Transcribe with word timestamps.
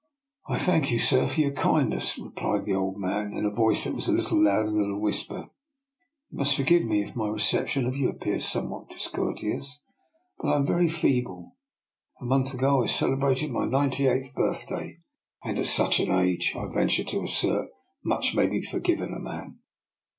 "I 0.49 0.57
thank 0.57 0.89
you, 0.89 0.97
sir, 0.97 1.27
for 1.27 1.39
your 1.39 1.51
kindness," 1.51 2.17
re 2.17 2.31
plied 2.31 2.65
the 2.65 2.73
old 2.73 2.97
man, 2.99 3.33
in 3.35 3.45
a 3.45 3.51
voice 3.51 3.83
that 3.83 3.93
was 3.93 4.09
little 4.09 4.43
louder 4.43 4.71
than 4.71 4.89
a 4.89 4.97
whisper." 4.97 5.45
You 6.31 6.37
must 6.39 6.55
forgive 6.55 6.85
me 6.85 7.03
if 7.03 7.15
my 7.15 7.27
reception 7.27 7.85
of 7.85 7.95
you 7.95 8.09
appears 8.09 8.43
somewhat 8.45 8.89
discourteous, 8.89 9.83
but 10.39 10.47
I 10.47 10.55
am 10.55 10.65
very 10.65 10.89
feeble. 10.89 11.55
A 12.19 12.25
month 12.25 12.51
ago 12.55 12.83
I 12.83 12.87
celebrated 12.87 13.51
my 13.51 13.65
ninety 13.65 14.07
eighth 14.07 14.33
birthday, 14.33 14.97
and 15.43 15.59
at 15.59 15.67
such 15.67 15.99
an 15.99 16.11
age, 16.11 16.53
I 16.57 16.65
venture 16.65 17.03
to 17.03 17.21
assert, 17.21 17.69
much 18.03 18.33
may 18.33 18.47
be 18.47 18.63
forgiven 18.63 19.13
a 19.13 19.19
man." 19.19 19.59